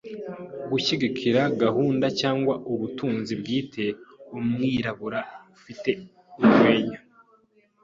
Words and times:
gushyigikira 0.71 1.41
gahunda 1.63 2.05
cyangwa 2.21 2.53
ubutunzi 2.71 3.33
bwite, 3.41 3.83
umwirabura 4.37 5.19
ufite 5.55 5.91
urwenya 6.41 6.99